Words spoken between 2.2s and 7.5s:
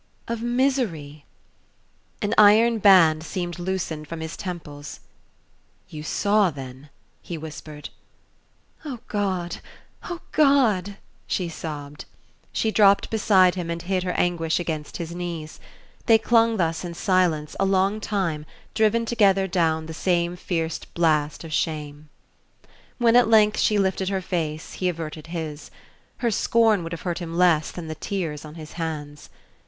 An iron band seemed loosened from his temples. "You saw then...?" he